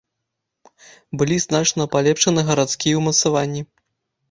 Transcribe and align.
Былі 1.23 1.37
значна 1.45 1.87
палепшаны 1.97 2.41
гарадскія 2.49 2.99
ўмацаванні. 3.05 3.61